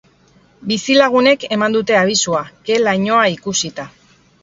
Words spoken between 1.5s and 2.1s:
eman dute